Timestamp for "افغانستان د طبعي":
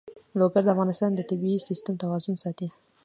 0.73-1.57